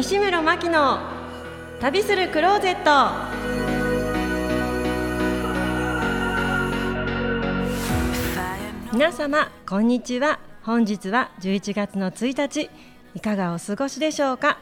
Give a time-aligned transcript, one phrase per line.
[0.00, 0.98] 西村真希の
[1.78, 2.90] 旅するクローゼット。
[8.94, 10.40] 皆様こんにちは。
[10.62, 12.70] 本日は11月の1日
[13.14, 14.56] いかがお過ごしでしょうか？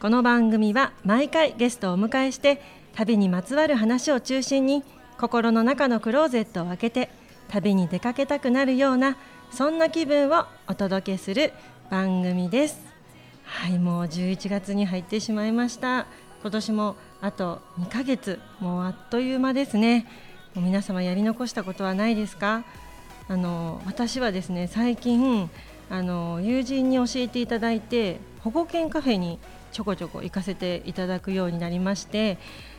[0.00, 2.62] この番組は毎回ゲストをお迎えして
[2.94, 4.84] 旅にまつわる話を中心に
[5.18, 7.10] 心の中のクローゼットを開けて
[7.48, 9.16] 旅に出かけたくなるような
[9.50, 11.52] そんな気分をお届けする
[11.90, 12.95] 番組です。
[13.46, 16.06] はいもう11月に入ってしまいました。
[16.42, 18.38] 今年もあと2ヶ月。
[18.60, 20.06] もうあっという間ですね。
[20.54, 22.64] 皆様やり残したことはないですか？
[23.28, 25.50] あの私はですね最近
[25.90, 29.38] あの友人に教えていただいて保護犬カフェに
[29.72, 32.38] ちょこちょこ行かせていただくようになりまして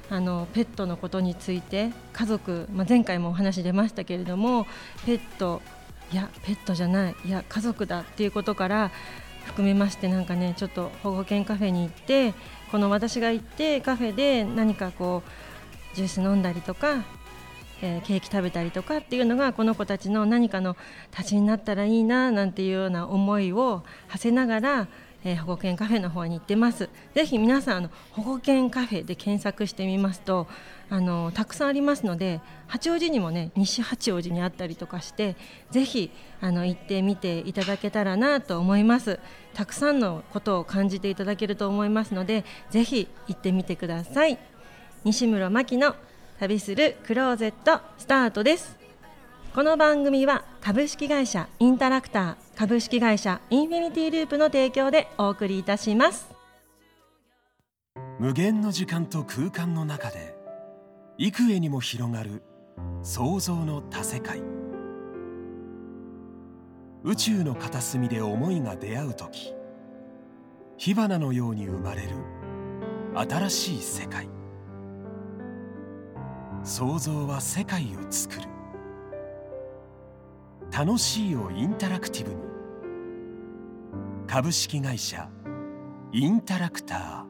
[0.09, 4.67] あのペットのことについて家族、まあ、前回もお話出ましたけれども
[5.05, 5.61] ペット
[6.13, 8.91] いやペットじゃないいや家族だっていうことから
[9.47, 12.33] 含めましてなんかねちょっと保護犬カフェに行って
[12.71, 17.03] この私が行ってカフェで何かこうジュース飲んだりとか
[17.81, 20.75] えー、ケーキ食べたりとかっていうのがこの子たちの何かの
[21.11, 24.87] 立ちになったらいいななんていうような思いを馳せながら、
[25.23, 26.89] えー、保護犬カフェの方に行ってます。
[27.15, 30.47] ぜひ皆さんあの保護犬カフェで検索してみますと
[30.89, 35.35] あのたくさんありますので八王子にもね西八王子にあったりとかして
[35.71, 39.19] ぜひあの行ってみていただけたらなと思います。
[39.53, 44.37] たくさんのことを感じていただけると思いますのでぜひ行ってみてください。
[45.03, 45.95] 西村真希の
[46.39, 48.77] 旅するクローゼットスタートです。
[49.55, 56.33] この番組は株式会社インタラクター株式会社インフィニティループの提供でお送りいたします。
[58.19, 60.35] 無限の時間と空間の中で
[61.19, 62.41] 幾重にも広がる
[63.03, 64.41] 想像の多世界。
[67.03, 69.53] 宇宙の片隅で思いが出会う時
[70.77, 72.15] 火花のように生まれる
[73.13, 74.27] 新しい世界。
[76.63, 78.56] 想像は世界を作る。
[80.71, 82.37] 楽しいをインタラクティブに。
[84.27, 85.29] 株式会社
[86.11, 87.27] インタラクター。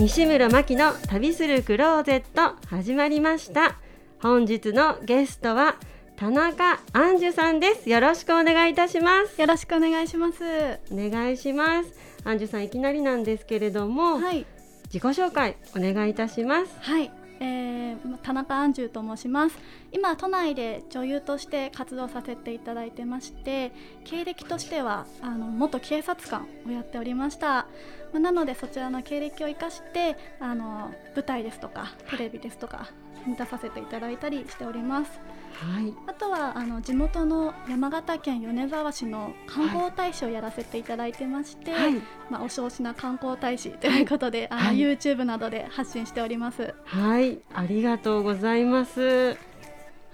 [0.00, 3.76] 西村真希の旅するクローゼット始まりました。
[4.20, 5.76] 本日のゲストは
[6.16, 7.90] 田中杏樹さんです。
[7.90, 9.40] よろしくお願いいたします。
[9.40, 10.42] よろしくお願いします。
[10.90, 11.92] お願いします。
[12.24, 14.46] 杏樹さんいきなりなんですけれども、はい、
[14.92, 16.74] 自己紹介お願いいたします。
[16.80, 17.10] はい。
[17.40, 19.56] えー、田中杏樹と申します。
[19.92, 23.70] 今都内で女優として活動させていただいてまして
[24.04, 27.66] 経歴としてはあの元警察官をやっておりました。
[28.12, 32.88] まなのでそちらの経歴を生かしてあの舞台ですとかテレビですとか
[33.26, 35.20] 見出させていただいたりしております。
[35.54, 41.94] はい、あとはあの地元の山形県米沢市の観光大使をやらせていただいてまして、はい、
[42.30, 46.74] まあ、お少しな観光大使ということで、はい、あの YouTube などで発信しております。
[46.84, 47.40] はい。
[47.54, 49.36] ありがとうございます。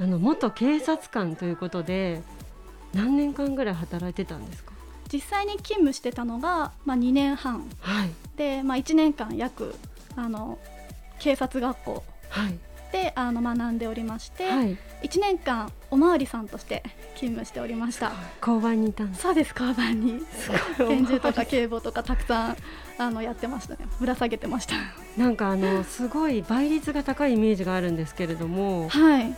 [0.00, 2.22] あの元警察官ということで
[2.94, 4.72] 何年間ぐらい働いてたんですか？
[5.12, 9.74] 実際に勤務してたのが、まあ、2年半、はい、で、まあ、1年間約
[10.16, 10.58] あの
[11.20, 12.58] 警察学校、はい
[12.94, 16.84] であの学んでおりまして、はい、1年間おまわりさんとして
[17.18, 18.12] 勤務しておりました。
[18.40, 20.22] 交番にいたんそうです交番に。
[20.78, 22.56] 拳銃とか警棒とかたくさん
[22.96, 23.80] あのやってましたね。
[23.98, 24.76] ぶら下げてました。
[25.16, 29.34] なんかあのすごい倍率が高いイメージがあるんですけれどもはい。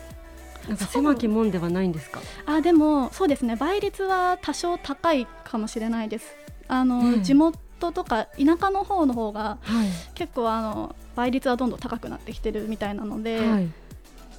[0.69, 2.21] なんか狭き門ではないんですか？
[2.45, 3.56] あでもそうですね。
[3.56, 6.27] 倍率は多少高いかもしれないです。
[6.69, 13.69] あの、うん、地元とか田舎の方の方が、はい、結構あの倍率はどんどん高くなってきてるみたいなので、はい、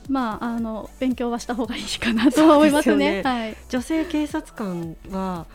[0.09, 3.21] まああの勉強はした方がいいかなと思いますね。
[3.23, 5.45] すねはい、女性警察官は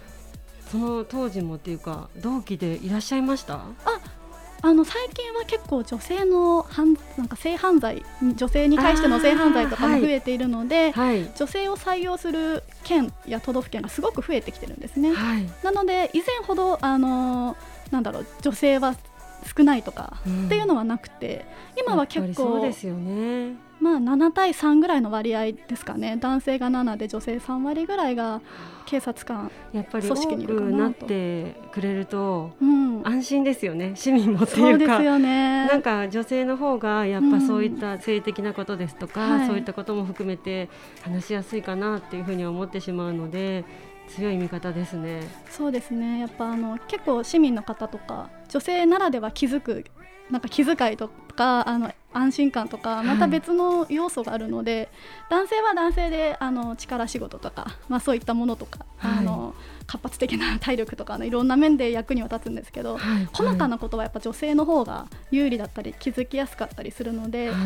[0.71, 3.55] その当時もっていうか同期でいらっしゃいました？
[3.55, 3.69] あ
[4.65, 8.05] あの最近は結構女性の犯なんか性犯罪
[8.37, 15.13] 女性に対しての性犯罪とかも増えているので、はい、女性を採用する県や都道府県がすごく増えてきてるんですね。
[15.13, 17.57] はい、なので以前ほどあの
[17.91, 18.95] なんだろう女性は
[19.45, 20.15] 少ないとか
[20.47, 21.47] っていうのはなくて、
[21.77, 23.55] うん、今は結構そうですよね。
[23.81, 26.17] まあ7対3ぐらいの割合ですかね。
[26.17, 28.41] 男性が7で女性3割ぐらいが
[28.87, 30.37] 警察官やっぱり多く
[30.71, 33.93] なってくれると、うん、安心ですよね。
[33.97, 35.03] 市民もっていうか。
[35.03, 40.69] よ、ね、なんか女性の方がやっぱそういった性的なことですとか、うんそういったことも含めて
[41.03, 43.65] 話しやすいかなっていうふうに思ってしまうので
[44.09, 45.23] 強い味方ですね。
[45.51, 46.21] そうですね。
[46.21, 49.85] やっぱあの結構市民の方とか女性ならでは気づく
[50.31, 54.89] なんか気遣いとかあの安心感とかまた別の要素があるので、はい、
[55.31, 59.55] 男性は男性であの力仕事とか、まあ、そういったものとか、はい、あの
[59.87, 67.57] 活発的な体力とかのいろんな面で役には立つんですけど、はい、細かなことはやっぱ女性の方が有利だったり気づきやすかったりするので、ま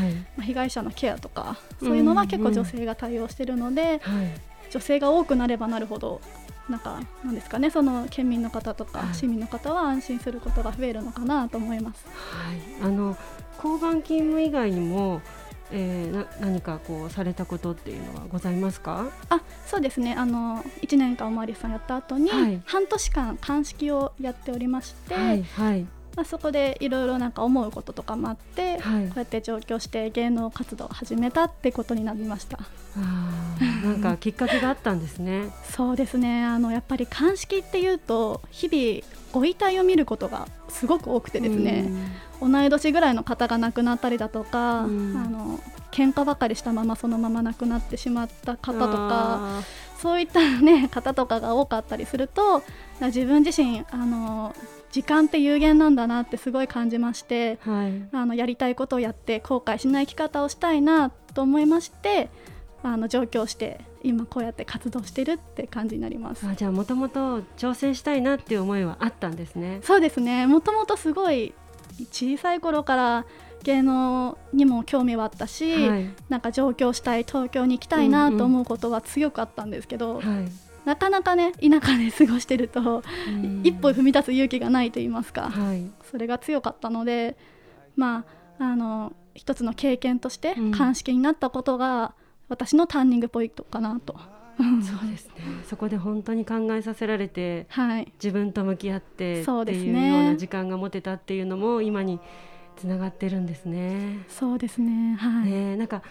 [0.41, 4.01] あ、被害者のケアとかそういうのは結構女性が対応しているので、
[4.71, 6.21] 女性が多くなればなるほど
[6.69, 12.05] なんかなんですかねその県民の方とか市民の方は安心することが増えるのかなと思います。
[12.07, 13.17] はい、あの
[13.57, 15.21] 交番勤務以外にも
[15.73, 19.11] えー、な何かこうされたことっていうのはございますか？
[19.29, 20.15] あそうですね。
[20.15, 25.87] あの1年間おまわりさんやった後に、はい、半年間鑑識をやっておりまして、はい、はい、
[26.17, 32.59] まあ、そこでいろいろなんか思うこととかもあって、はい、こうやって上京して芸能活動を始めたってことになりました。
[32.97, 35.51] あなんかきっかけがあったんですね。
[35.71, 36.43] そうですね。
[36.43, 41.91] あのやっぱり鑑識っていうと日々ご遺体を見ることがすごく多くてですね、
[42.41, 45.61] 同い年ぐらいの方が亡くなったりだとか、あの
[45.91, 49.63] 喧嘩ばかりしたままそのまま亡くなってしまった方とか
[49.99, 52.63] そういった、ね、方とかが多かったりすると
[53.01, 54.55] 自分自身あの
[54.91, 62.31] 時間って有限なんだなってすごい感じまして、はい、あのやりたいことをやって後悔しない生き方をしたいなと思いまして
[62.83, 66.47] あの上京して今こうやって活動してるって感じになります。
[66.47, 69.81] あじゃあもともと挑戦したいなっていう思いはあったんですね。
[69.83, 70.47] そうですね。
[70.47, 71.53] もともとすごい
[72.13, 73.27] 小さい頃から
[73.65, 83.03] 芸能にも興味はあったし、はい、なんか上京したい東京に行きたいなと思うことは強くあったんですけど、うんうんはいなかなかね田舎で過ごしてると、
[83.65, 87.37] 一歩踏み出す勇気がないと言いますか、はい、それが強かったので
[87.97, 88.25] ま
[88.61, 92.15] ああの一つの経験として鑑識になったことが、
[92.49, 94.17] 私のターニングポイントかなと。
[94.59, 94.65] そ
[95.07, 95.35] うですね。
[95.69, 102.21] そこで本当に考えさせられて、はい、自分と向き合ってっていうような時間が持てたっていうのも今に
[102.77, 104.25] つながってるんですね。
[104.29, 105.17] そうですね。
[105.17, 105.51] はい。
[105.51, 106.03] ねなんか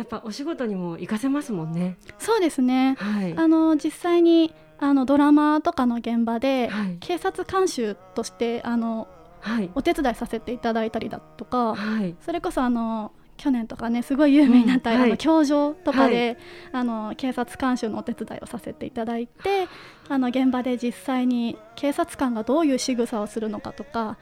[0.00, 1.98] やっぱお仕事にも活かせますもんね。
[2.18, 2.96] そうですね。
[2.98, 9.08] はい、あの実際にあのドラマとかの現場で、はい、警察監修としてあの、
[9.40, 16.38] はい、お手伝いさせていただいたりだとか、はい、それこそあの去年とかねすごい有名になった、うん、あの教場とかで、
[16.72, 19.68] あの警察監修のお手伝いをさせていただいて
[20.08, 24.16] あの現場で実際に警察官がどういう仕草をするのかとか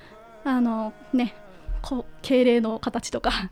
[0.45, 1.35] あのね
[1.83, 3.51] こ敬礼の形とか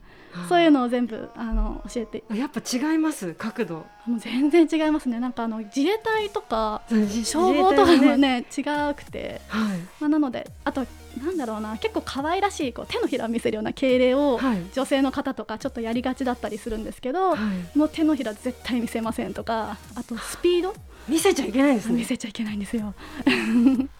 [0.49, 2.23] そういうのを全部あの教えて。
[2.33, 3.85] やっぱ違います角度。
[4.05, 5.19] もう全然違いますね。
[5.19, 8.63] なんかあの自衛隊とか消防とかもね、ね、違
[8.93, 10.85] くて、はい、まあ、なのであと
[11.21, 14.39] なんだろうな結構可愛らしいこう手のひらを見せるような敬礼を、
[14.73, 20.73] 女性の方とかちょっとやりがちだったりするんですけど、はい、もう手のひら絶対見せませんとかあとスピード？
[21.09, 21.95] 見せちゃいけないんですね。
[21.95, 22.93] 見せちゃいけないんですよ。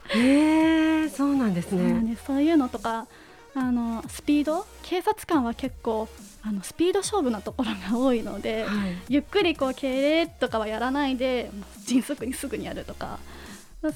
[0.09, 2.17] へえそうなんですね。
[2.25, 3.07] そういうのとか
[3.55, 4.65] あのスピード？
[4.83, 6.07] 警察官は結構
[6.43, 11.49] あのスピード勝負なところが多いので、はい、ゆっくりこう敬礼とかはやらないで
[11.85, 13.19] 迅速にすぐにやるとか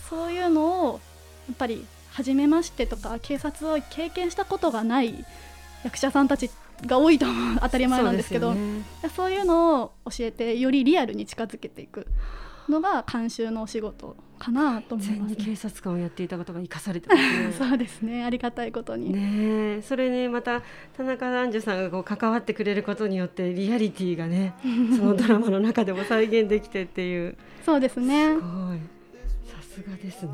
[0.10, 1.00] そういうのを
[1.48, 5.26] やっぱり初めましてとか警察を経験したことがない
[5.84, 6.50] 役者さんたち
[6.86, 7.26] が多いと
[7.62, 8.84] 当たり前なんですけどそう、ね,、
[9.16, 12.08] そういうのを教えてよりリアルに近づけていく
[12.68, 17.54] のが監修のお仕事かなと思います、ね、警察官をやっていたことが生かされてますね。
[17.70, 18.24] そうですね。
[18.24, 19.14] ありがたいことに。
[19.14, 20.64] ねそれねまた
[20.98, 24.56] 田中男女さんがこう関わってくれることによってリアリティがね
[24.98, 27.38] そのドラマの中でも再現できてっていう。
[27.64, 28.30] そうですね。
[28.30, 28.80] すごい。
[29.46, 30.32] さすがですね。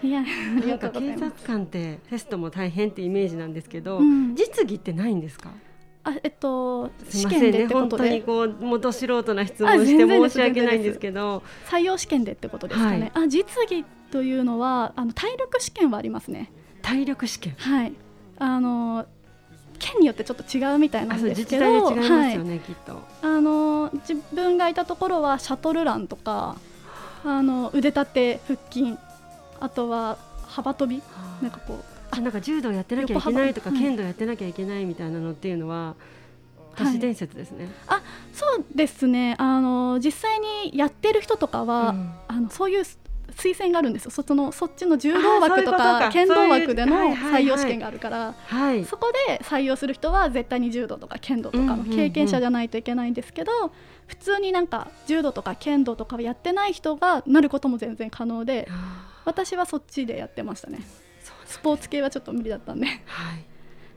[0.00, 5.50] いやなんか警察官ってテストも大変ってイメージなんですけど、うん、実技ってないんですか？
[6.04, 11.42] あえっと試験で、ね、本当にこうもど素人な質問して申し訳ないんですけど。
[11.66, 16.50] 採用試験でってことですかね、はい、あ実技というのはあの体力試験はありますね。
[16.82, 17.54] 体力試験。
[17.58, 17.92] はい。
[18.38, 19.06] あの
[19.78, 21.94] 県によってちょっと違うみたいなんですけど。
[21.94, 23.02] ね、はい、きっと。
[23.22, 26.56] あの自分がいたところはシャトルランとか
[27.24, 28.96] あの腕立て腹筋
[29.60, 31.02] あとは幅跳び。
[31.42, 35.94] なんかこうあなんか柔道やってなきゃいけないとか、剣道やってなきゃいけないみたいなのっていうのは
[36.76, 39.34] 都市伝説ですね、はい、あそうですね。
[39.38, 42.84] あの実際にやってる人とかは、うん、あのそういう
[43.36, 44.10] 推薦があるんですよ。
[44.10, 53.52] そのそっちの柔道枠とか剣道枠での採用試験があるから、はい、そこで採用する人は絶対に柔道とか剣道とかの経験者じゃないといけないんですけど、
[54.06, 58.68] 普通になんか柔道とか剣道とかやってない人がなることも全然可能で
[59.24, 60.80] 私はそっちでやってましたね。
[61.48, 62.86] スポーツ系はちょっと無理だったんで。
[62.86, 62.96] はい、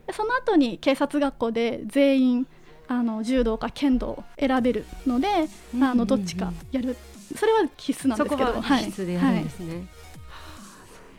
[0.06, 2.46] でその後に警察学校で全員
[2.88, 5.28] あの柔道か剣道を選べるので、
[5.80, 6.96] あのどっちかやる。
[7.36, 8.60] それは必須なんですけど。
[8.60, 9.86] 必須でやるんですね、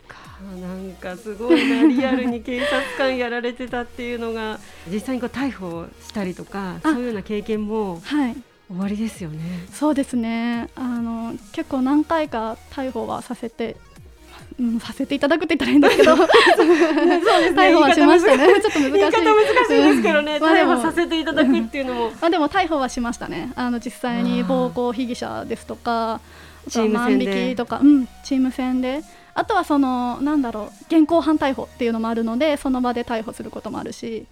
[0.06, 0.60] はい。
[0.60, 8.36] なんかすごいなリアルに警察官やられてたっていうのが実際にこう逮捕したりとかそういうような経験もはい。
[8.66, 9.66] 終わりですよね。
[9.72, 10.70] そうですね。
[10.74, 13.76] あの結構何回か逮捕はさせて
[14.58, 16.14] うん、させていただくって言ったらいいんですけど。
[16.14, 18.46] 逮捕はしましたね。
[18.60, 18.92] ちょっと難しい。
[18.92, 22.10] 言い方難しいですけどね、まあでも逮捕させていただくっていうのも。
[22.10, 23.52] まあでも逮捕はしましたね。
[23.56, 26.20] あの実際に暴行被疑者ですとか
[26.68, 27.26] チーム戦で。
[27.26, 29.02] 万引きとか、うん、チーム戦で。
[29.34, 34.26] あとはそのなんだろう現行犯逮捕っていうのもあるのでその場で逮捕することもあるし。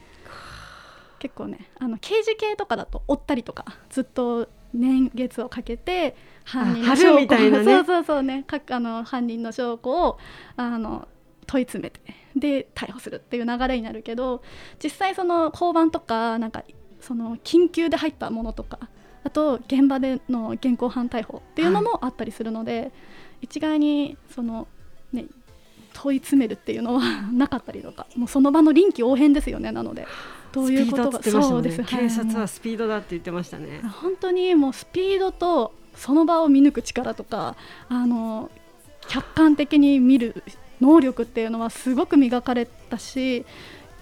[1.18, 7.64] 結構ねあの刑事系とかだと追ったりとかずっと年月をかけて犯人のあ証拠春みたいなね。
[7.76, 8.44] そうそうそうね。
[8.44, 10.18] かあの犯人の証拠を
[10.56, 11.08] あの
[11.46, 12.00] 問い詰めて
[12.36, 14.42] で逮捕するっていう流れになるけど
[14.82, 16.64] 実際その交番とかなんか
[17.00, 18.78] その緊急で入ったものとか
[19.24, 22.90] あと現場での現行犯逮捕っていうのもあったりするので、
[23.40, 24.66] 一概にその
[25.12, 25.26] ね
[26.02, 30.06] 問い詰めるっていうのはなかったりとか もうその場の臨機応変ですよねなので
[30.50, 33.80] どういうことがねそうです警察ははいスピードだって言ってましたね。
[34.02, 37.56] 本当にもうスピードとその場を見抜く力とか
[37.88, 38.50] あの
[39.08, 40.42] 客観的に見る
[40.80, 43.46] 能力っていうのはすごく磨かれたし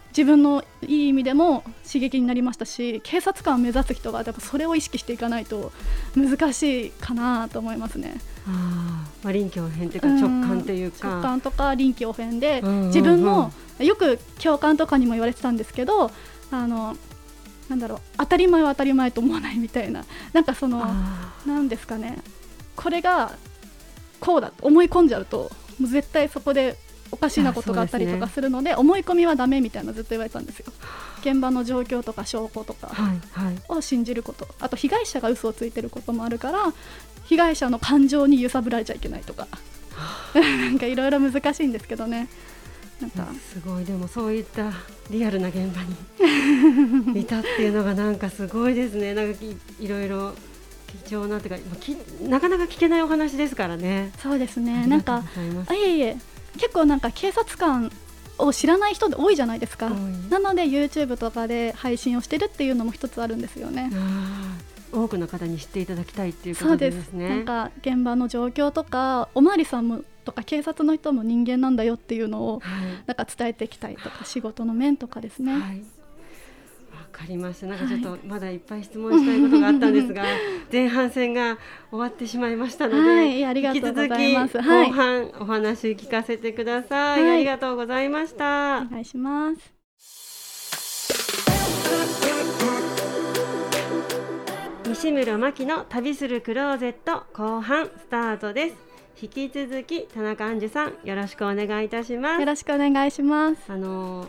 [0.09, 5.73] 自分のいい意味でも刺激になりましたし警察官を目指す人がやっぱそれを意識していかないと
[6.17, 8.15] 難しいかなと思いますね。
[9.23, 11.09] まあ臨機応変っていうか直感っていうか。
[11.09, 16.11] 直感とか臨機応変で、自分のよく教官とかにも言われてたんですけど
[16.51, 16.97] あの
[17.69, 22.19] なんだろう当たり前は当たり前と思わないみたいな なんかそのあなんですかね。
[22.77, 23.33] これが
[24.21, 26.77] こうだと思い込んじゃうともう絶対そこで
[27.13, 30.73] おかしなことがあったりとかすするので思い込みはダメみたいなずっと言われてたんですよ。
[31.21, 32.91] 現場の状況とか証拠とか。
[33.69, 34.49] を信じること。
[34.61, 36.73] あと被害者が嘘をついてることもあるから
[37.25, 39.49] 被害者の感情に揺さぶられちゃいけないとか。
[40.35, 42.29] なんかいろいろ難しいんですけどね。
[43.01, 43.29] なんか。
[43.53, 43.85] すごい。
[43.85, 44.73] でもそういった
[45.11, 45.83] リアルな現場
[47.13, 49.15] に いたっていうのがなんかすごいですね。
[49.15, 50.35] なんかいいろいろ
[51.05, 54.13] 貴重なっていうかなかなか聞けないお話ですからね。
[54.23, 55.23] そうですあねなんか
[55.67, 56.17] あいえいえ
[56.59, 57.91] 結構なんか警察官
[58.39, 59.91] を知らない人で多いじゃないですか
[60.31, 63.91] なので YouTube とかで配信をしてるっていうのも一つあるんですよね。
[64.93, 67.29] 多くの方に知っていただきたいっていうことそうでですすね。
[67.29, 75.53] なんか現場の状況とかおまわりさんもとか警察の人も人間なんだよっていうのをはいなんか伝えていきたいとか仕事の面とかですね。
[75.53, 75.83] はい。
[77.13, 77.67] わかりました。
[77.67, 80.23] なんかちょっとまだいっぱい質問したいことがあったんですが、
[80.73, 81.59] 前半戦が
[81.91, 84.45] 終わってしまいましたので、引き続きは
[84.85, 87.23] い後半お話聞かせてください。
[87.23, 88.87] はいありがとうございました。
[88.89, 89.75] お願いします。
[94.89, 98.77] 西村真希の旅するクローゼット後半スタートです。
[99.23, 102.41] 引き続き田中杏樹さんよろしくお願いいたします。
[102.41, 103.61] よろしくお願いします。
[103.69, 104.29] あの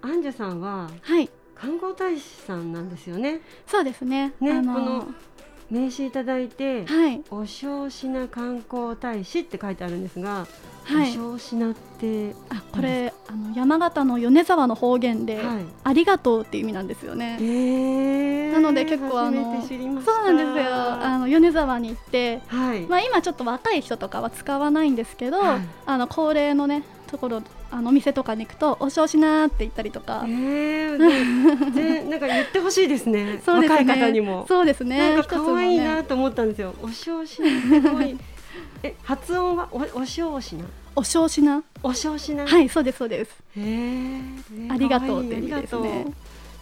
[0.00, 3.40] た杏樹さんははい、観光大使さんなんですよね。
[3.66, 4.32] そうですね。
[4.40, 5.08] ねあのこの
[5.70, 10.46] 名刺いただいて、はいお正品観光大使って書いてあるんですが、
[10.84, 11.10] はい。
[11.18, 17.38] お正品って、あこれあの山形の米沢の方言で、はいありがとうっていう意味なんですよね。
[17.40, 20.72] えーなので結構あのそうなんですよ。
[20.72, 22.40] あの米沢に行って。
[22.46, 34.44] はい、まあ、今ちょっと若い人とかは使わないんですけど、はいあの高齢のねところあのお店とかに行くとお正しなーって言ったりとか、えー、なんか言ってほしいですね そうですね若い方にも。
[34.48, 36.74] そうですねなんか可愛いなと思ったんですよ。
[36.82, 38.18] お正品って可愛い。
[38.82, 41.62] え発音はおお正品お正しな？
[41.82, 42.46] お正品。
[42.46, 44.20] はいそうですそうですへえ
[44.70, 46.12] ありがとうって意味ですねありがとう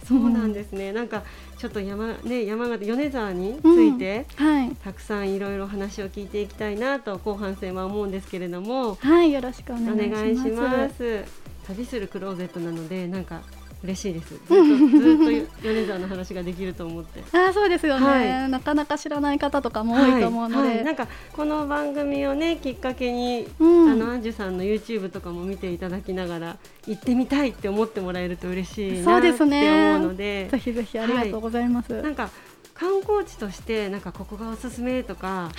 [0.07, 0.91] そうなんですね。
[0.91, 1.23] なんか
[1.57, 4.69] ちょっと山ね山形米沢について、はい。
[4.83, 10.23] たくさんいろいろ話を聞いていきたいなと後半戦は思うんですけれども、はいよろしくおお願いします。
[10.23, 11.23] 願いします。
[11.67, 13.41] 旅するクローゼットなのでなんか
[13.83, 14.33] 嬉しいです。
[14.33, 17.21] ずっとずっと米沢の話ができると思って。
[17.33, 18.49] あーそうですよね、はい。
[18.49, 20.75] なかなか知らない方とかも多いと思うので、はい。
[20.77, 23.89] はいなんかこの番組をねきっかけに、うん。
[23.91, 29.29] あのアンジュさんの YouTube とかも見ていただきながら行ってみたいって思ってもらえると嬉しいそうで。
[29.29, 29.95] なって思すね。
[29.95, 31.93] うのでぜひぜひありがとうございます。
[31.93, 32.29] はい、なんか
[32.73, 35.49] 観光地としてなんかここがおすすめとか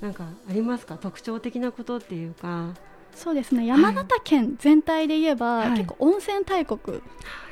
[0.00, 0.96] なんかありますか？
[0.96, 2.70] 特徴的なことっていうか
[3.18, 3.66] そうですね。
[3.66, 5.70] 山形県全体で言えば、はい。
[5.72, 7.00] 結構温泉大国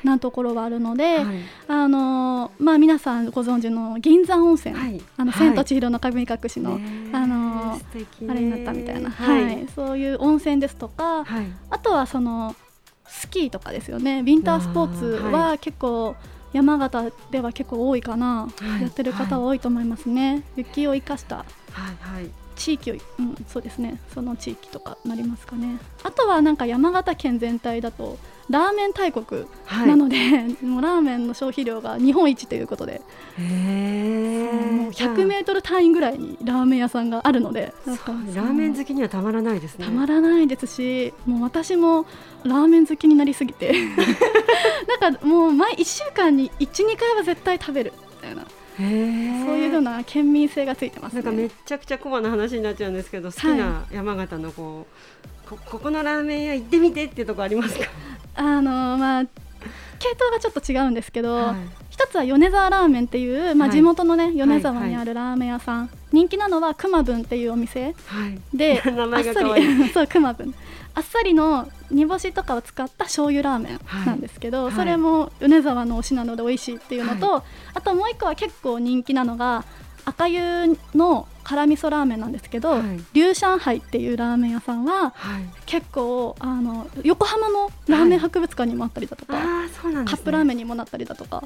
[0.03, 1.25] なところがあるので、はい。
[1.67, 5.01] あのーまあ皆さんご存知の銀山温泉、はい。
[5.17, 5.47] あの、はい。
[5.47, 9.63] 千と千尋の神隠しの、ねあのあれになったみたいな、ははい。
[9.63, 11.47] いそういう温泉ですとか、はい。
[11.69, 12.55] あとはその
[13.05, 14.21] スキーとかですよね。
[14.21, 16.15] ウィンタースポーツはは結構
[16.53, 18.81] 山形では結構多いかな、はい。
[18.83, 21.37] やってる方は多いと思いますね、雪を生かした。
[21.37, 21.45] はい
[21.99, 24.01] はい地域を、うん、そうですね。
[24.13, 25.77] その地域とかなりますかね。
[26.03, 28.17] あとはなんか山形県全体だと
[28.49, 29.45] ラーメン大国
[29.85, 30.23] なので、は
[30.61, 33.01] い、もうラーメンの消費量が日本一ということで。
[33.37, 33.43] も
[34.87, 37.73] う100メートル単位ぐらいにラーメン屋さんがあるので。
[37.85, 39.85] ラーメン好きにはたまらないですね。
[39.85, 42.05] たまらないですしもう私も
[42.43, 43.73] ラーメン好きになりすぎて。
[44.99, 48.45] なんかもう毎1週間に12回は絶対食べるみたいな
[48.77, 57.85] そういうふうな県民性がついてます、ね、なんかめちゃくちゃコマの話になっちゃうんですけど好きな山形のこう、はい、こここのラーメン屋行ってみてっていうとこありますか？
[58.35, 59.25] あのまあ
[59.99, 61.55] 系統がちょっと違うんですけど、はい、
[61.89, 65.87] 一つは米沢ラーメンっていう、まあ、地元のね、はい、米沢にあるラーメン屋さん、はい。
[65.87, 67.95] はい、人気なのはくまぶんっていうお店、
[68.53, 69.89] で 名前が可愛い。
[69.89, 70.53] そうくまぶん
[70.97, 77.43] あっさりの煮干しとかを使った醤油ラーメンなんですけど、はい、それも米沢の推しなので美味しいっていうのと、
[77.75, 79.63] あともう一個は結構人気なのが
[80.05, 82.81] 赤湯の辛味噌ラーメンなんですけど、はい、
[83.13, 91.43] 龍上海っていうラーメン屋さんは、はい、結構あの横浜のラーメン博物館にもあったりだとか、はいね、カップラーメンにもなったりだとか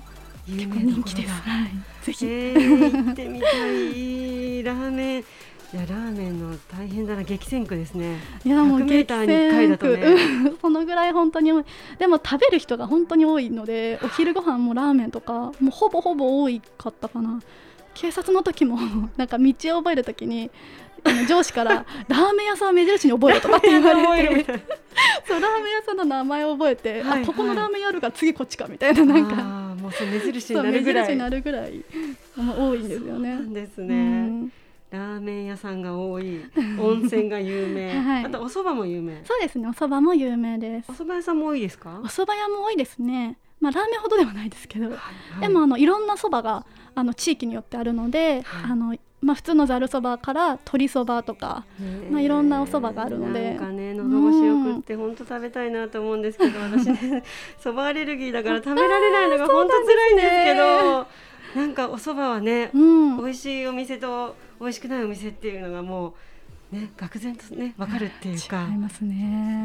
[0.48, 1.29] 結構人気です。
[1.29, 5.24] はい、ぜひ、えー、行ってみたいラーメン
[5.73, 8.17] いやラーメンの大変だな激戦区ですね。
[8.43, 11.51] いやもう激戦区、ね、 そのぐらい本当に
[11.97, 17.41] でも食べる人が本当に多いのでお昼ご飯もラーメンとかもうほぼほぼ多いかったかな。
[17.93, 18.77] 警察の時も
[19.15, 20.51] なんか道を覚える時に
[21.29, 24.81] 上司から「ラーメン屋さんを目印に覚えろ」とかって言われて。
[25.25, 29.35] そうラーメン屋さんの名前を覚えて、はいはい、あここのラーメン屋あるから次こっちかみたいななんか。
[29.81, 31.05] もうそ目印になるぐらい。
[31.05, 31.83] 目印になるぐらい
[32.37, 33.39] 多いんですよね。
[33.47, 34.51] ですね、うん
[34.91, 36.41] ラーメン屋さんが多い。
[36.79, 39.21] 温泉が有名、 はい、あとお蕎麦も有名。
[39.24, 40.91] そうですねお蕎麦も有名です。
[40.91, 42.01] お蕎麦屋さんも多いですか？
[42.03, 43.38] お蕎麦屋も多いですね。
[43.62, 44.93] まあラーメンほどではないですけど、はい。
[44.93, 45.00] は
[45.38, 51.63] い、でもあのいろんな蕎麦があの地域によってあるので、はい、あのまあ、普通のざるそばから鶏そばとか、
[52.10, 53.51] まあ、いろんなお蕎麦があるので。
[53.51, 57.24] なんかね喉越しよくって本当食べたいなと思うんですけど、うん、私ね
[57.60, 61.07] そばアレルギーだから食べられないのが本当辛いんですけど
[61.55, 66.13] なんかお蕎麦はね、うん、美味しいお店と美味しくないお店っていうのがも
[66.71, 69.15] うね愕然とね分かるっていうか違いますね。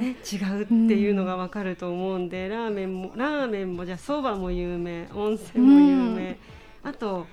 [0.01, 6.39] ね違うっていうのが分かると思うんで、うん、ラーメンもラーメンもじゃあ蕎麦も有名温泉も有名、
[6.83, 7.27] あと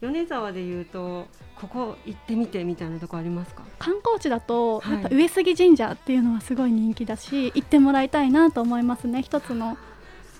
[0.00, 3.62] 米沢でいうとここ行ってみてみたいなとこありますか？
[3.78, 9.76] 観光地だと、やっぱ上杉神社っていうのはすごい人気だし行ってもらいたいなと思いますね一つの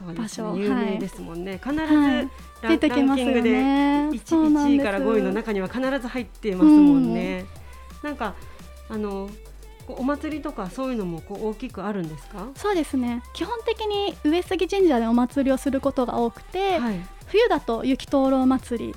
[0.03, 2.29] 場所、ね、有名ですもんね、はい、必ず、はい。
[2.69, 4.09] 出てきますよね。
[4.13, 7.41] 1, 1位から5位の中には必ず入っていますもんね。
[7.43, 7.47] ん。
[8.03, 8.35] なんか
[8.89, 9.29] あの
[9.89, 12.49] お祭りとかそういうのもこう大きくあるんですか？
[12.55, 13.23] そうですね。
[13.35, 18.95] 基本的に上杉神社でお祭りをすることが多くて、はい、冬だと雪灯籠祭り。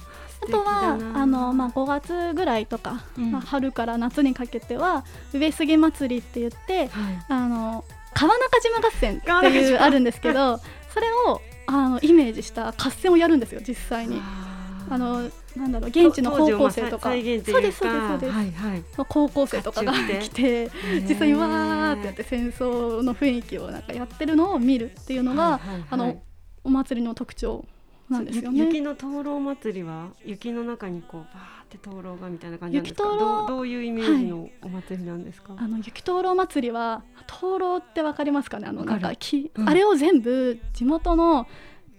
[0.48, 10.60] あとはあの、まあ、5月ぐらいとか、うん、まあ、春から夏にかけては上杉祭りって言って、はい、あの川中島合戦っていうあるんですけど
[10.96, 14.22] それをあのイメージした合戦をやるんですよ実際に。
[14.88, 17.10] あのなんだろう現地の高校生とか。
[17.12, 20.70] そうですそうですそうです、はいはい、高校生とかが来て
[21.08, 26.22] 実際にわーってやって戦争の雰囲気をなんかやってるのを見るっていうのが、あの
[26.64, 27.66] お祭りの特徴
[28.10, 28.66] なんですよね。
[28.66, 33.04] 雪の灯籠祭りは雪の中にこうバーって灯籠がみたいな感じなんですか？
[33.04, 35.54] どどういうイメージのお祭りなんですか？
[35.54, 38.68] はい、あの雪灯籠祭りは灯籠ってわかりますかね？
[38.68, 41.48] あのなんかき、うん、あれを全部地元の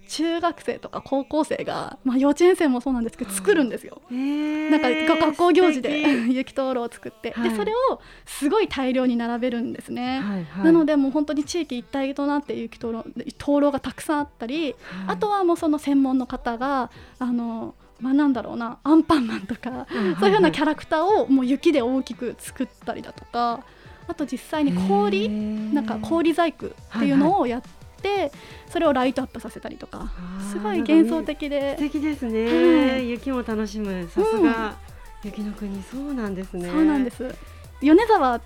[0.07, 4.01] 中学生とか高校生が、まあ、幼稚園生もそうなんですけど作るんですよ。
[4.09, 10.19] なんか学校行事で 雪灯籠を作って、はい、でそれをすごい大量に並べるんですね。
[10.19, 13.03] はいはい、なのでもう本当に地域一体となって雪灯籠
[13.37, 14.75] 灯籠がたくさんあったり、はい、
[15.07, 16.89] あとはもうその専門の方が
[17.19, 19.87] あのまあ、なんだろうなアンパンマンとか、
[20.19, 23.63] そういうようなキャラクターをもう雪で大きく作ったりだとか
[24.07, 27.76] あと実際に氷なんか氷細工っていうのをやっっ
[28.07, 28.31] て
[28.69, 30.11] それをライトアップさせたりとか。
[30.51, 34.09] すごい幻想的で、素敵ですね、はい、雪も楽しむ。
[34.09, 34.75] さすが、
[35.23, 35.81] 雪の国。
[35.83, 36.69] そうなんですね。
[36.69, 37.35] そうなんです。
[37.81, 38.39] 米沢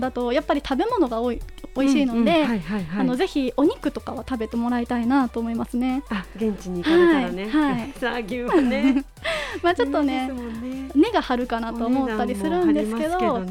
[0.00, 1.40] だとやっぱり食べ物が多い
[1.76, 2.46] 美味しいので、
[2.96, 6.02] あのぜひお肉とかは食べてもらいたいなと思いますね。
[6.10, 7.48] あ、現地に行かれたらね。
[7.48, 7.92] はい。
[8.00, 9.04] さあ牛もね。
[9.62, 10.30] まあちょっとね
[10.94, 13.42] 根が張るかなと思ったりするんですけど、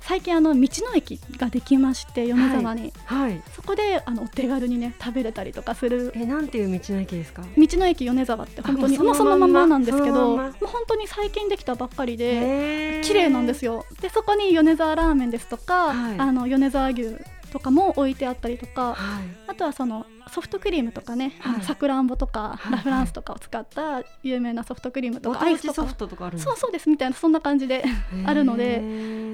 [0.00, 3.42] 最近あの道の駅ができまして米沢に、はい。
[3.54, 6.12] そこであのお手軽にね食べれたりとかする。
[6.16, 7.42] え、なんていう道の駅ですか？
[7.56, 13.84] 道の駅米沢って本当にもうそのままなんですけど、もう本当に最近できたばっかりで綺麗なんですよ。
[14.00, 17.16] でそこに米沢ラーメンですとか、あの米沢牛
[17.52, 21.62] とかも置いてあったりとか、はい、あとはそのソフトクリームとかね、はい。
[21.62, 22.72] さくらんぼとか、はい。
[22.72, 27.84] ラフランスとかを使った有名なソフトクリームとごかアイスとかソフトとかあるそうそうですみたいなそんな感じで
[28.24, 28.80] あるので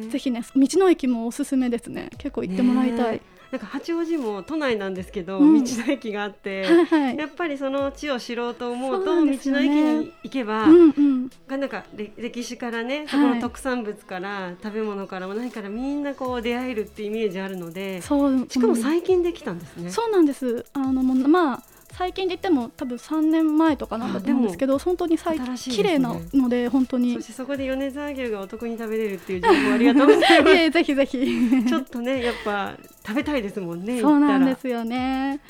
[0.05, 2.09] ぜぜひね道の駅もおすすめですね。
[2.17, 5.63] 結構行ってもらいたい、ねなんか八王子も都内なんですけど、うん。
[5.63, 7.17] 道の駅があって、はいはい。
[7.17, 9.39] やっぱりその地を知ろうと思うとね。
[9.45, 11.31] の駅に行けば、うんうん。
[11.47, 13.09] がなんかれ歴史からね、い。
[13.09, 19.91] そこの特産物から食べ物からも何からみんなこう出会えるってイメージあるのでそうしかもうん最近できたんですね。
[19.91, 20.65] そうなんです。
[20.73, 25.85] あのもうまあ最近で言っても多分3年前とかなんだと思うんですけど本当に最新しいですね。
[25.85, 27.15] 綺麗なので本当に。
[27.15, 31.27] そしてそこで米沢牛がお得に食べれるっていう情報ありがとうございま いえぜひぜひ。
[31.63, 31.65] す。
[31.65, 32.75] ちょっとねやっぱ
[33.07, 34.01] 食べたいですもんね。
[34.01, 35.41] そうなんですよね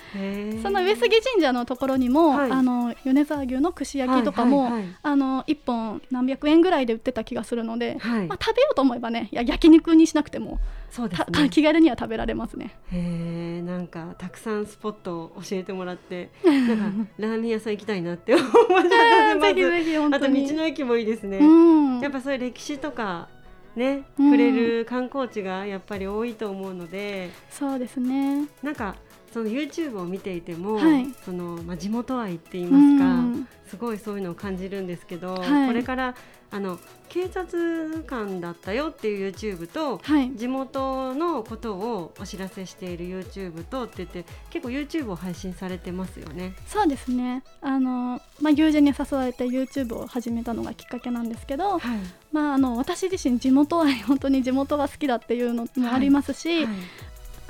[0.63, 10.59] その上杉神社のところにも、はいあの米沢牛の串焼きとかも、はいはいはいあの1本何百円ぐらいで売ってた気がするので、はいまあ、食べようと思えばねいや焼肉にしなくても、
[10.91, 11.49] そうですたね。
[11.51, 12.77] 気軽には食べられますね。
[12.93, 16.67] へえなんかたくさんスポットを教えてもらって なん
[17.05, 20.33] かラーメン屋さん行きたいなって思いました ぜひぜひ本あと道。
[20.33, 23.29] の駅もいいですね、うんやっぱそういう歴史とか
[23.77, 28.49] ねうん触れる観光地がやっぱり多いと思うのでそうですね。
[28.63, 28.97] なんか
[29.37, 36.15] その YouTube を見ていても、はいそのまあ、地元愛って言いますか、うんすごいそういうのを感じるんですけど、はいこれから
[36.53, 40.31] あの警察官だったよっていう YouTube とはい。
[40.37, 46.55] 地元のことをお知らせしている YouTube とって言って結構 YouTube を配信されてますよね。
[46.69, 47.43] そうですね。
[47.61, 51.99] あのまあ友人に誘われて YouTube を始めたのがきっかけなんですけど、はい、
[52.31, 56.75] まああの私自身地元愛本当に地元が好きだっていうのもありますし、はい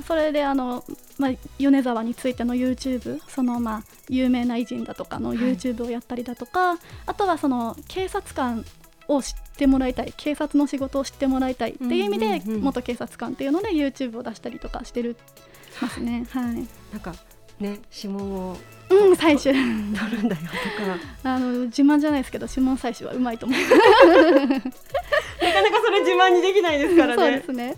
[0.06, 0.84] それであの、
[1.18, 5.38] まあ、米沢についての YouTube そのまあ有名な偉人だとかのはい。
[5.38, 8.64] YouTube をやったりだとか、あとはその警察官
[9.08, 15.16] を知ってもらいたい警察の仕事を知ってもらいたいっていう意味で、うんうんうん元警察官っていうので YouTube を出したりとかしてる
[15.80, 16.26] ますね。
[16.30, 16.54] はい、
[16.92, 17.14] なんか
[17.60, 18.56] ね指紋を
[18.88, 20.98] うん、採取取るんだよとか。
[21.24, 23.58] あの自慢じゃないですけど指紋採取はうまいと思う。
[25.42, 27.42] なかなかそれ自慢にできないですからそうでね。
[27.44, 27.76] すね。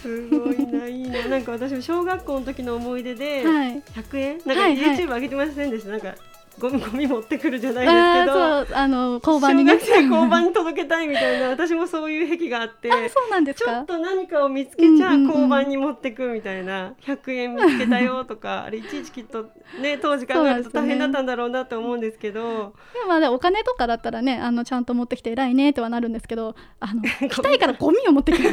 [0.00, 3.82] すごいないいななんか私も小学校の時の思い出ではい。
[3.94, 4.38] 100円？
[4.44, 6.14] なんかはいはい YouTube 上げてませんでした、なんか
[6.58, 8.78] ゴミゴミ持ってくるじゃないあですけど。
[8.78, 9.72] あの交番にね。
[9.74, 13.70] 小学生交番に届けたいみたいな 私もそういう癖があってあそうなんですか？
[13.72, 13.86] ちょっ。
[13.86, 19.46] と何かを見つけちゃ交番に持ってくみたいな100円見つけたよとか あれいちいちきっと
[19.80, 22.42] ね当時考えると大変だったんだろうなと思うんですけど。
[22.42, 28.50] でもまあお金とかだったらねあのちゃんと持ってきて偉いねとはなるんですけどあの 来たいからゴミを持ってくる。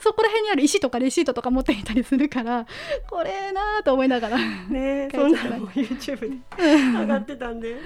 [0.00, 2.66] そこら辺にある石とかレシートとか持ってきたりするから
[3.10, 4.38] これなーと思いながら。
[4.38, 7.76] ねそんなのも YouTube で上がってたんで。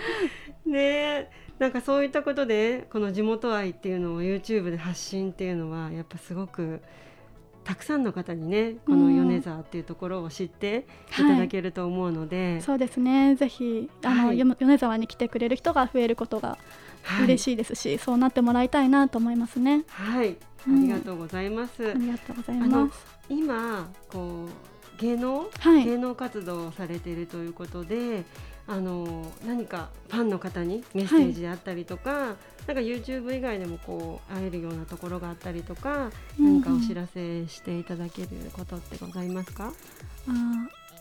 [0.67, 6.81] ねなんかそういったことでこの地元愛っていうのを YouTube で発信っていうのはやっぱすごく
[7.63, 13.37] たくさんの方にねこの米沢っていうところを知っていただけると思うので、そうですね。
[13.37, 14.39] ぜひあの、はい。
[14.39, 16.59] よ米沢に来てくれる人が増えることが
[17.23, 19.85] 嬉い、しいですし、そうなってもらいたいなと思いますね。
[19.89, 20.83] はい、あうん。
[20.83, 21.89] りがとうございます。
[21.89, 23.07] ありがとうございます。
[23.31, 24.47] 今こ
[24.99, 25.85] う芸能、はい。
[25.85, 28.25] 芸能活動をされているということで
[28.67, 39.73] あの何かファンの方にメッセージであったりとか、なんか YouTube 以外でもこう会えるようなところがあったりとか、何かお知らせしていただけることってございますか？
[40.29, 40.35] あー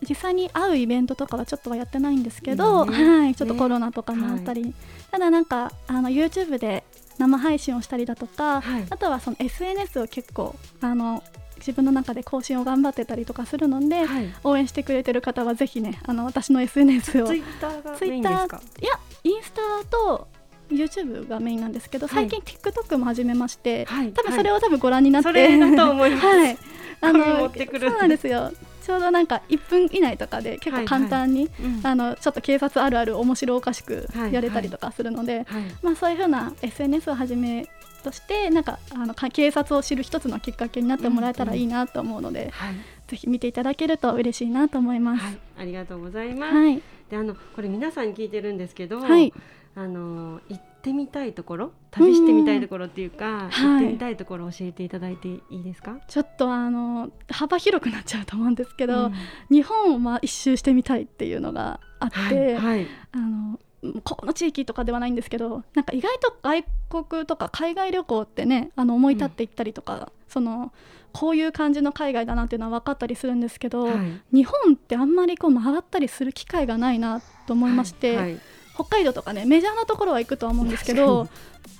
[0.08, 3.20] 実際に会うイベントとかはちょっとはやってないんですけど、今ね。
[3.20, 4.74] はい、ちょっとコロナとかもあったり、
[5.12, 6.84] ただなんかあの YouTube で
[7.18, 8.86] 生配信をしたりだとか、はい。
[8.90, 11.24] あとはその SNS を結構あの
[11.66, 14.34] 自分の中で更新を頑張ってたりとかするので、はい。
[14.44, 18.62] 応援してくれてる方はぜひねあの私の SNS をツイッターがメインですか？
[18.82, 18.92] いや
[19.24, 20.28] インスタと
[20.70, 26.26] YouTube がメインなんですけどはい最近 TikTok も始めまして、はい多分それを多分ご覧になって、それだと 思います。
[26.28, 26.58] はい、
[27.02, 28.52] あゴミ持ってくるそうなんですよ。
[28.86, 35.64] ちょうどなんか1分以内とかで結構簡単に、うんあのちょっと警察あるある面白おかしくはいやれたりとかするので、はい。
[35.82, 37.66] まあそういう風な SNS をはじめ
[38.04, 42.76] としてなんかあのか警察を知る一つのきっかけになってもらえたらいいなと思うので、はい。
[43.08, 45.24] ぜひ見ていただけると嬉しいなと思います。
[45.24, 45.38] はい。
[45.60, 46.56] ありがとうございます。
[46.56, 49.34] はい、であのこれ皆さんに聞いてるんですけど、はい。
[49.76, 53.52] あの行ってみたいところ旅してみたいところっていうか、はい。
[53.52, 59.14] 行ってみたいところを教えていただいていいですか、ちょっとあの幅広くなっちゃうと思うんですけど、うん。
[59.50, 63.60] 日本をまあ一周してみたいっていうのがあって、あの
[64.04, 66.66] ここの地域とかではないんですけどなんか意外と外
[67.06, 70.72] 国とか海外旅行ってねあの思い立って行ったりとか、その
[71.12, 74.36] こういう感じの海外だなっていうのは分かったりするんですけど、はい。
[74.36, 78.40] 日本ってあんまりこう回ったりする機会がないなと思いまして、はい
[78.76, 81.28] 北海道とかねメジャーなところは行くとは思うんですけど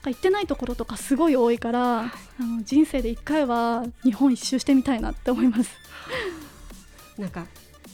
[0.06, 2.04] 行ってないところとかすごい多いから、あ
[2.40, 5.72] の人生で1回は日本一周してみたいなって思います。
[7.18, 7.48] なんか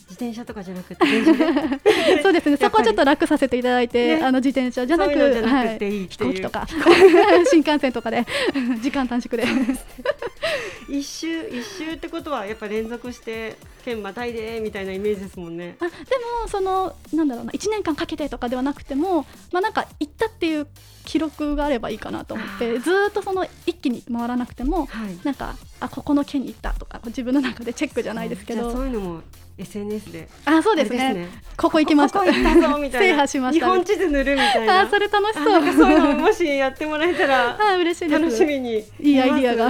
[0.10, 1.06] 自転車とかじゃなくて
[2.24, 2.58] そうですね。
[2.58, 4.24] そこはちょっと楽させていただいて、ね。
[4.24, 4.88] あの自転車。
[4.88, 5.78] じゃなくてはい。
[5.80, 6.66] 飛行機とか。
[7.52, 8.26] 新幹線とかで。
[8.82, 9.48] 時間短縮で
[10.90, 15.76] 一周一周ってことはやっぱ連続して県またいでみたいなイメージですもんね。
[15.80, 15.92] あで
[16.44, 20.68] もそのなんだろうな1年間かけてとかではなくてもまあなんか行ったっていう
[21.06, 25.18] 記録があればいいかなと思ってずーっとその一気に回らなくてもはい。
[25.24, 29.22] なんかあここの県に行ったとか自分の中でチェックじゃないですけじゃあそどういうのも
[29.60, 30.28] SNS で。
[30.46, 31.06] あそうですね。
[31.06, 32.20] あれここ行きました。
[32.20, 33.28] ここ行ったぞみたいな。
[33.28, 33.66] しました。
[33.66, 34.82] 日本地図塗るみたいな。
[34.82, 38.22] あそれ楽しあそうそういうのもしやってもらえたら あ嬉しいです。
[38.22, 38.84] 楽しみに。
[39.00, 39.70] いいアイディアが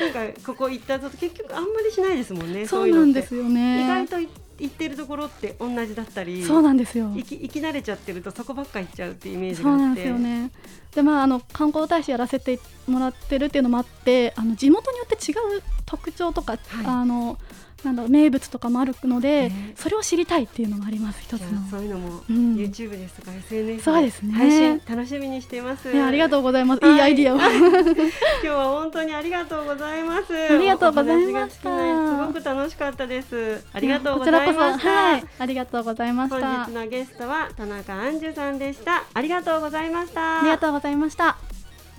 [0.00, 3.84] なんかここ行ったぞと結局あんまりしないですもんねそうなんですよね。
[3.84, 7.10] 意外とい行ってるところって同じだったりそうなんですよ。
[7.14, 10.50] 行き行き慣れちゃってるとそこばっか行っちゃうっていうイメージそうなんがあってですよね。
[10.94, 17.38] でまああの観光大使やらせてもらってるっていうのもあって、あの地元によって違う特徴とか、あの
[17.84, 21.70] なんだろう名物とかもあるので、ねそれを知りたいっていうのもあります一つのあ。
[21.70, 25.92] そういうのもうん YouTube ですとか SNS そうですね配信楽しみにしています。
[25.92, 26.84] ね、ありがとうございます。
[26.84, 27.38] はいいいアイディアを。
[27.40, 27.46] 今
[28.42, 30.34] 日は本当にありがとうございます。
[30.34, 33.64] ありがとうございましたすごく楽しかったです。
[33.72, 34.52] ありがとうございました。
[34.52, 36.64] こちらこそはい、ありがとうございまし本た。
[36.66, 39.04] 日のゲストは田中杏樹さんでした。
[39.14, 40.40] ありがとうございました。
[40.40, 41.36] ありがとうございました。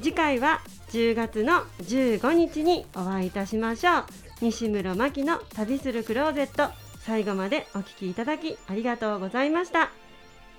[0.02, 6.74] 次回は10月の15日にお会いいたしましょう西室真希の旅するクローゼット。
[7.02, 9.92] 最後までお聞きいただきありがとうございました。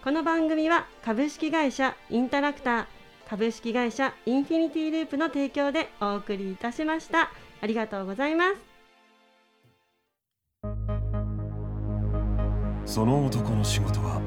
[0.05, 2.87] この番組は株式会社インタラクター
[3.29, 7.33] 株式会社インフィニティループの提供でお送りいたしました。
[7.61, 8.53] ありがとうございま
[12.87, 12.95] す。
[12.95, 14.23] その男の仕事は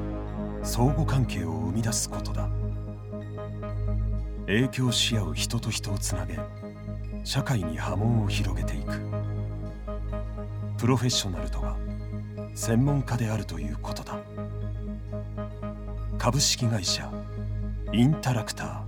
[0.62, 2.46] 相互関係を生み出すことだ。
[4.46, 6.38] 影響し合う人と人をつなげ
[7.24, 9.00] 社会に波紋を広げていく。
[10.78, 11.76] プロフェッショナルとは
[12.54, 14.18] 専門家であるということだ。
[16.18, 17.10] 株式会社
[17.92, 18.85] インタラクター。